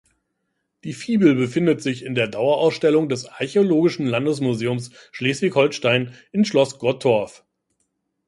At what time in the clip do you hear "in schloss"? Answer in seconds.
6.31-6.79